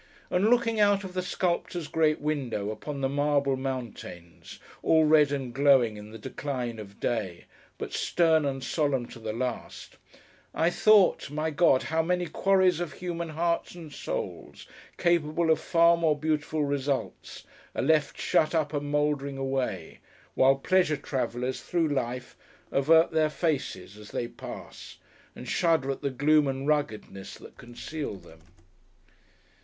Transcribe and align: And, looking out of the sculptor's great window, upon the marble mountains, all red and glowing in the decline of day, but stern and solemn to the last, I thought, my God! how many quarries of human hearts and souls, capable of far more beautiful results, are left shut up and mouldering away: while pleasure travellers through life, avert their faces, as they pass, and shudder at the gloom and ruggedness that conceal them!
And, 0.31 0.49
looking 0.49 0.79
out 0.79 1.03
of 1.03 1.13
the 1.13 1.21
sculptor's 1.21 1.87
great 1.87 2.19
window, 2.19 2.71
upon 2.71 3.01
the 3.01 3.07
marble 3.07 3.55
mountains, 3.55 4.59
all 4.81 5.05
red 5.05 5.31
and 5.31 5.53
glowing 5.53 5.95
in 5.95 6.09
the 6.09 6.17
decline 6.17 6.79
of 6.79 6.99
day, 6.99 7.45
but 7.77 7.93
stern 7.93 8.43
and 8.43 8.63
solemn 8.63 9.05
to 9.09 9.19
the 9.19 9.31
last, 9.31 9.97
I 10.55 10.71
thought, 10.71 11.29
my 11.29 11.51
God! 11.51 11.83
how 11.83 12.01
many 12.01 12.25
quarries 12.25 12.79
of 12.79 12.93
human 12.93 13.29
hearts 13.29 13.75
and 13.75 13.93
souls, 13.93 14.65
capable 14.97 15.51
of 15.51 15.59
far 15.59 15.95
more 15.95 16.17
beautiful 16.17 16.63
results, 16.65 17.43
are 17.75 17.83
left 17.83 18.19
shut 18.19 18.55
up 18.55 18.73
and 18.73 18.89
mouldering 18.89 19.37
away: 19.37 19.99
while 20.33 20.55
pleasure 20.55 20.97
travellers 20.97 21.61
through 21.61 21.89
life, 21.89 22.35
avert 22.71 23.11
their 23.11 23.29
faces, 23.29 23.97
as 23.99 24.09
they 24.09 24.27
pass, 24.27 24.97
and 25.35 25.47
shudder 25.47 25.91
at 25.91 26.01
the 26.01 26.09
gloom 26.09 26.47
and 26.47 26.67
ruggedness 26.67 27.35
that 27.35 27.55
conceal 27.59 28.15
them! 28.15 28.39